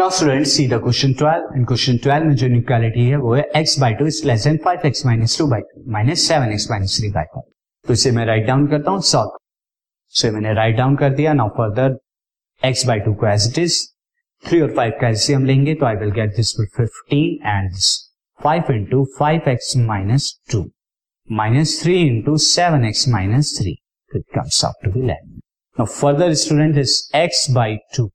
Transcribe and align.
Now 0.00 0.10
students 0.16 0.50
see 0.56 0.66
the 0.68 0.74
question 0.82 1.12
12 1.20 1.54
in 1.56 1.64
question 1.68 1.96
12 2.02 2.24
में 2.24 2.34
जो 2.40 2.46
inequality 2.46 3.04
है 3.04 3.16
वो 3.22 3.32
है 3.34 3.42
x 3.60 3.72
by 3.82 3.88
2 4.00 4.06
is 4.06 4.20
less 4.26 4.44
than 4.44 4.58
5x 4.66 5.00
minus 5.06 5.32
2 5.38 5.46
by 5.52 5.58
3 5.70 5.88
minus 5.94 6.26
7x 6.30 6.66
minus 6.72 6.94
3 6.98 7.10
by 7.16 7.24
5 7.32 7.42
तो 7.86 7.92
इसे 7.92 8.10
मैं 8.18 8.26
राइट 8.26 8.46
डाउन 8.46 8.66
करता 8.70 8.90
हूँ 8.90 9.00
सॉल्व 9.08 9.30
सो 10.20 10.30
मैंने 10.32 10.52
राइट 10.54 10.76
डाउन 10.76 10.94
कर 10.96 11.10
दिया. 11.14 11.32
नाउ 11.32 11.48
फर्दर 11.56 11.96
x 12.62 12.86
by 12.90 12.98
2 13.08 13.16
को 13.20 13.26
एज 13.32 13.48
इट 13.48 13.58
इज़ 13.58 13.80
3 14.42 14.62
और 14.62 14.74
5 14.76 14.92
का 15.00 15.08
एलसीएम 15.08 15.44
लेंगे 15.44 15.74
तो 15.74 15.86
I 15.86 15.96
will 16.02 16.10
get 16.20 16.36
this 16.36 16.54
with 16.60 16.68
15 16.80 17.46
and 17.46 17.70
this 17.70 17.92
5 18.38 18.70
into 18.78 19.04
5x 19.20 19.76
minus 19.90 20.32
2 20.54 20.64
minus 21.28 21.78
3 21.84 22.00
into 22.08 22.36
7x 22.48 23.08
minus 23.16 23.50
3 23.62 23.74
it 24.10 24.28
comes 24.38 24.64
out 24.68 24.84
to 24.84 24.94
be 24.98 25.02
11 25.08 25.40
now, 25.76 25.86
further 25.86 26.34
student 26.44 26.84
is 26.84 27.00
x 27.22 27.48
by 27.58 27.70
2 27.98 28.06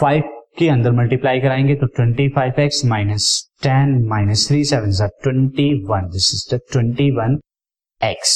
5 0.00 0.35
के 0.58 0.68
अंदर 0.68 0.90
multiply 0.90 1.40
कराएँगे 1.40 1.74
तो 1.74 1.86
twenty 1.86 2.28
five 2.28 2.60
x 2.60 2.84
minus 2.84 3.52
ten 3.62 4.04
minus 4.08 4.48
three 4.48 4.64
seven 4.64 5.08
twenty 5.22 5.84
one 5.84 6.08
this 6.08 6.30
is 6.34 6.54
the 6.54 6.60
twenty 6.72 7.10
one 7.10 7.38
x 8.00 8.34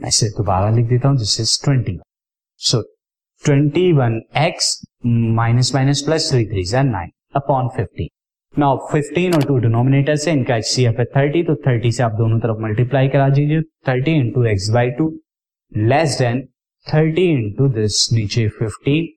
मैं 0.00 0.08
इसे 0.08 0.28
दोबारा 0.28 0.70
लिख 0.70 0.86
देता 0.86 1.08
हूँ 1.08 1.18
this 1.18 1.40
is 1.40 1.64
twenty 1.64 1.92
one 1.92 2.02
so 2.60 2.82
twenty 3.44 3.92
one 3.92 4.20
x 4.36 4.80
minus 5.06 5.74
minus 5.74 6.00
plus 6.00 6.30
three 6.32 6.44
three 6.46 6.64
जै 6.64 6.82
nine 6.82 7.10
upon 7.36 7.68
fifteen 7.76 8.08
now 8.58 8.76
fifteen 8.92 9.34
और 9.34 9.44
two 9.44 9.56
denominator 9.58 10.16
से 10.16 10.32
इनका 10.32 10.56
एच 10.56 10.64
सी 10.64 10.84
एफ़ 10.84 10.98
है 10.98 11.04
थर्टी 11.04 11.42
तो 11.42 11.54
थर्टी 11.66 11.92
से 11.92 12.02
आप 12.02 12.12
दोनों 12.12 12.38
तरफ़ 12.38 12.58
मल्टीप्लाई 12.58 13.08
करा 13.08 13.28
दीजिए। 13.28 13.62
Thirty 13.88 14.10
into 14.10 14.44
x 14.44 14.68
by 14.70 14.90
two 14.90 15.20
less 15.72 16.18
then 16.18 16.42
thirty 16.86 17.30
into 17.30 17.68
this 17.68 18.08
नीचे 18.12 18.48
फिफ्टीन 18.48 19.08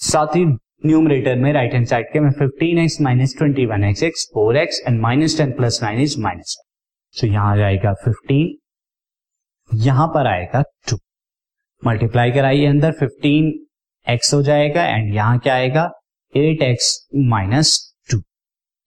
साथ 0.00 0.36
ही 0.36 0.44
न्यूमरेटर 0.84 1.36
में 1.36 1.52
राइट 1.52 1.74
हैंड 1.74 1.86
साइड 1.86 2.06
के 2.12 2.20
मैं 2.20 2.30
fifteen 2.38 2.78
x 2.78 3.00
minus 3.00 3.34
twenty 3.38 3.66
one 3.66 3.84
x 3.84 4.02
x 4.02 4.28
four 4.34 4.56
x 4.56 4.82
and 4.88 5.00
minus 5.00 5.36
ten 5.38 5.52
plus 5.52 5.80
nine 5.82 6.00
is 6.00 6.20
minus 6.20 6.56
so 7.14 7.26
यहाँ 7.26 7.56
जाएगा 7.56 7.92
fifteen 8.04 8.56
यहाँ 9.70 10.06
पर 10.08 10.26
आएगा 10.26 10.62
टू 10.90 10.98
मल्टीप्लाई 11.82 12.30
कराइए 12.32 12.66
अंदर 12.66 12.92
फिफ्टीन 12.92 13.52
एक्स 14.06 14.32
हो 14.34 14.42
जाएगा 14.42 14.84
एंड 14.86 15.14
यहाँ 15.14 15.38
क्या 15.38 15.54
आएगा? 15.54 15.90
एट 16.34 16.62
एक्स 16.62 16.88
माइनस 17.28 17.78
टू 18.10 18.18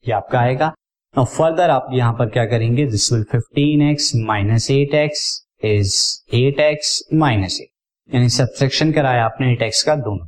ये 0.06 0.14
आपका 0.14 0.40
आएगा. 0.40 0.74
और 1.16 1.26
फर्दर 1.26 1.70
आप 1.70 1.88
यहाँ 1.94 2.14
पर 2.14 2.30
क्या 2.30 2.46
करेंगे? 2.46 2.86
This 2.86 3.12
will 3.14 3.24
fifteen 3.32 3.82
x 3.82 4.12
minus 4.18 4.70
eight 4.72 4.94
x 4.96 5.24
is 5.66 5.96
eight 6.36 6.60
x 6.60 7.02
minus 7.14 7.60
eight 7.62 8.14
यानी 8.14 8.30
सबसेक्शन 8.30 8.92
कराया 8.92 9.26
आपने 9.26 9.52
एट 9.54 9.62
एक्स 9.62 9.84
का 9.84 9.96
दोनों. 9.96 10.28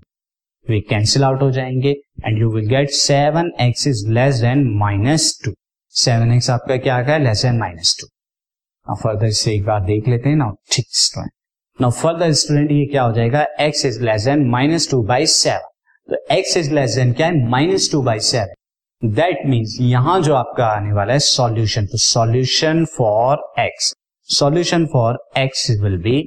वे 0.69 0.79
कैंसिल 0.89 1.23
आउट 1.23 1.41
हो 1.41 1.49
जाएँगे 1.51 1.95
and 2.25 2.37
you 2.39 2.51
will 2.51 2.67
get 2.69 2.89
seven 2.91 3.51
x 3.61 3.87
is 3.87 4.07
less 4.09 4.41
than 4.41 4.63
minus 4.77 5.39
two 5.45 5.53
seven 5.93 6.31
x 6.33 6.49
आपका 6.49 6.77
क्या 6.77 6.95
आ 6.95 7.17
less 7.17 7.45
than 7.45 7.59
minus 7.59 7.97
two 8.01 8.07
further 8.87 9.29
से 9.31 9.53
एक 9.55 9.63
बार 9.65 9.83
देख 9.85 10.07
लेते 10.07 10.29
हैं। 10.29 10.35
ना 10.35 10.51
ठीक 10.71 10.85
स्टूडेंट 10.89 11.31
नाउ 11.79 11.91
फर्दर 11.91 12.31
स्टूडेंट 12.33 12.71
ये 12.71 12.85
क्या 12.85 13.03
हो 13.03 13.11
जाएगा? 13.13 13.45
X 13.61 13.85
is 13.85 14.01
less 14.03 14.25
than 14.25 14.45
minus 14.49 14.89
two 14.91 15.01
by 15.03 15.25
seven 15.27 15.67
तो 16.09 16.35
एक्स 16.35 16.55
इज़ 16.57 16.73
लेस 16.73 16.95
देन 16.95 17.11
क्या 17.13 17.27
है? 17.27 17.47
Minus 17.49 17.91
two 17.91 18.01
by 18.01 18.19
seven 18.19 19.11
that 19.15 19.45
means 19.45 19.77
यहाँ 19.81 20.19
जो 20.21 20.33
आपका 20.35 20.65
आने 20.67 20.93
वाला 20.93 21.13
है 21.13 21.19
सॉल्यूशन 21.19 21.85
तो 21.85 21.97
solution 21.97 22.83
for 22.97 23.37
x 23.59 23.93
solution 24.29 24.85
for 24.85 25.17
x 25.37 25.69
will 25.81 25.97
be 26.01 26.17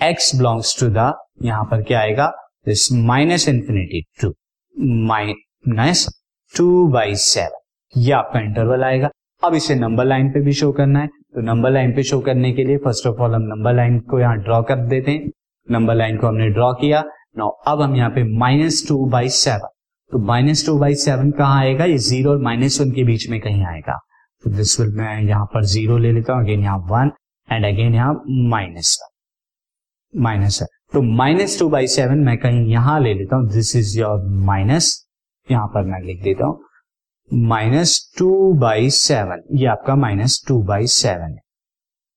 x 0.00 0.34
belongs 0.36 0.78
to 0.80 0.88
the 0.88 1.12
यहाँ 1.42 1.64
पर 1.64 1.82
क्या 1.82 2.00
आएगा? 2.00 2.32
This 2.66 2.88
minus 2.92 3.48
infinity 3.48 4.00
to 4.22 4.32
minus 5.06 6.06
two 6.54 6.86
by 6.88 7.14
seven 7.16 8.00
ये 8.00 8.12
आपका 8.12 8.40
इंटरवल 8.40 8.84
आएगा। 8.84 9.10
अब 9.42 9.54
इसे 9.54 9.74
नंबर 9.74 10.04
लाइन 10.04 10.30
पे 10.32 10.40
भी 10.40 10.52
शो 10.52 10.70
करना 10.72 11.00
है। 11.00 11.06
तो 11.06 11.40
नंबर 11.42 11.70
लाइन 11.70 11.94
पे 11.96 12.02
शो 12.02 12.20
करने 12.20 12.52
के 12.52 12.64
लिए 12.64 12.76
फ़र्स्ट 12.84 13.06
ऑफ़ 13.06 13.20
ऑल 13.22 13.34
हम 13.34 13.42
नंबर 13.44 13.74
लाइन 13.74 13.98
को 14.10 14.20
यहाँ 14.20 14.36
ड्रॉ 14.38 14.60
कर 14.62 14.86
देते 14.88 15.10
हैं। 15.10 15.30
नंबर 15.68 15.94
लाइन 15.94 16.16
को 16.18 16.26
हमने 16.26 16.48
ड्रॉ 16.50 16.72
किया। 16.74 17.04
नो 17.38 17.48
अब 17.68 17.82
हम 17.82 17.96
यहाँ 17.96 18.10
पे 18.10 18.24
माइनस 18.38 18.84
टू 18.88 19.04
बाई 19.10 19.28
सेवन 19.38 19.68
तो 20.12 20.18
माइनस 20.26 20.66
टू 20.66 20.78
बाई 20.78 20.94
सेवन 20.96 21.30
कहाँ 21.32 21.60
आएगा? 21.60 21.84
ये 21.84 21.98
ज़ीरो 21.98 22.30
और 22.30 22.42
माइनस 22.42 22.80
वन 22.80 22.90
के 22.92 23.04
बीच 23.04 23.28
में 23.30 23.40
कहीं 23.40 23.64
आएगा। 23.66 23.98
तो 24.44 24.50
दिस 24.50 24.78
विल 24.80 24.90
मैं 24.96 25.20
यहाँ 25.22 25.46
पर 25.54 25.64
ज़ीरो 25.66 25.98
ले 25.98 26.12
लेता 26.12 26.32
हूँ। 26.32 26.42
अगेन 26.42 26.62
यहाँ 26.62 26.78
वन 26.90 27.10
एंड 27.48 27.64
अगेन 27.66 27.94
यहाँ 27.94 28.22
माइनस 28.50 28.98
वन 29.02 29.14
माइनस 30.16 30.58
है। 30.62 30.66
तो 30.92 31.02
माइनस 31.16 31.58
टू 31.58 31.68
बाई 31.68 31.86
सेवन 31.88 32.18
मैं 32.18 32.36
कहीं 32.38 32.64
यहाँ 32.66 33.00
ले 33.00 33.14
लेता 33.14 33.36
हूँ। 33.36 33.48
दिस 33.50 33.74
इज़ 33.76 33.98
योर 34.00 34.22
माइनस 34.46 34.94
यहाँ 35.48 35.66
पर 35.66 35.84
मैं 35.84 36.00
लिख 36.02 36.22
देता 36.22 36.46
हूँ। 36.46 36.60
माइनस 37.30 37.98
टू 38.18 38.52
बाई 38.54 38.90
सेवन 38.92 39.42
ये 39.52 39.66
आपका 39.66 39.96
माइनस 39.96 40.42
टू 40.48 40.62
बाई 40.62 40.86
सेवन 40.86 41.30
है। 41.30 41.44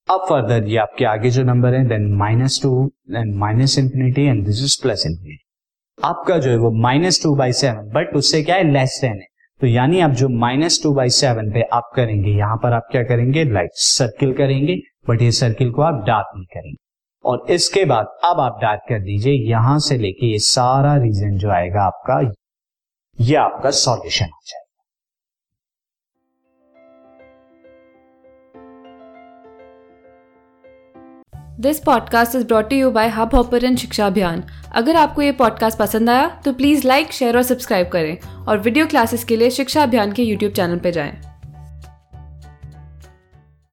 अब 0.08 0.26
फर्दर 0.30 0.68
ये 0.68 0.78
आपके 0.78 1.06
आगे 1.06 1.30
जो 1.30 1.44
नंबर 1.44 1.74
है 1.74 1.84
then 1.88 2.12
minus 2.18 2.60
two 2.64 2.70
then 3.12 3.34
minus 3.38 3.78
infinity 3.80 4.24
and 4.24 4.46
this 4.46 4.64
is 4.64 4.81
plus 4.81 5.06
infinity 5.08 5.46
आपका 5.98 6.38
जो 6.38 6.50
है 6.50 6.58
वो 6.58 6.72
minus 6.81 7.22
two 7.24 7.36
by 7.36 7.54
seven 7.54 7.90
but 7.94 8.16
उससे 8.16 8.42
क्या 8.44 8.56
है? 8.56 8.72
लेस 8.72 9.00
देन 9.02 9.12
है। 9.12 9.28
तो 9.62 9.68
यानी 9.68 10.00
आप 10.00 10.12
जो 10.12 10.30
माइनस 10.40 10.80
टू 10.84 10.94
बाई 10.94 11.10
सेवन 11.12 11.52
पे 11.52 11.62
आप 11.74 11.92
करेंगे, 11.96 12.31
यहाँ 12.31 12.58
पर 12.58 12.74
आप 12.74 12.88
क्या 12.92 13.04
करेंगे? 13.04 13.44
लाइट 13.46 13.72
सर्किल 13.76 14.34
करेंगे 14.34 14.76
बट 15.10 15.22
ये 15.22 15.31
सर्किल 15.34 15.72
को 15.72 15.81
आप 15.81 16.04
डार्क 16.08 16.28
नहीं 16.36 16.46
करेंगे। 16.46 16.78
और 17.25 17.46
इसके 17.50 17.85
बाद 17.85 18.06
अब 18.24 18.40
आप 18.40 18.59
डार्क 18.62 18.81
कर 18.90 19.00
दीजिए, 19.00 19.34
यहाँ 19.50 19.80
से 19.80 19.97
लेके 19.97 20.31
ये 20.31 20.40
सारा 20.40 20.96
रीजन 20.96 21.38
जो 21.38 21.52
आएगा 21.52 21.84
आपका, 21.84 22.19
ये 23.18 23.35
आपका 23.35 23.72
सॉल्यूशन 23.72 24.25
हो 24.25 24.40
जाएगा। 24.46 24.66
This 31.59 31.80
podcast 31.80 32.35
is 32.35 32.46
brought 32.47 32.74
you 32.74 32.91
by 32.91 33.07
Hubhopper 33.36 33.75
शिक्षा 33.75 34.06
अभियान 34.07 34.44
अगर 34.72 34.96
आपको 34.96 35.22
ये 35.22 35.31
पॉडकास्ट 35.31 35.80
पसंद 35.80 36.09
आया 36.09 36.28
तो 36.46 36.53
प्लीज़ 36.53 36.88
लाइक 36.88 37.12
शेयर 37.12 37.38
और 37.38 37.44
सब्सक्राइब 37.44 37.90
करें। 37.90 38.46
और 38.47 38.57
वीडियो 38.57 38.86
क्लासेस 38.88 39.24
के 39.24 39.36
लिए 39.36 39.50
शिक्षा 39.50 39.84
अभियान 39.84 40.12
के 40.12 40.24
यूट्यूब 40.24 40.53
चैनल 40.53 40.80
पर 40.80 40.91
जाएँ। 40.91 41.28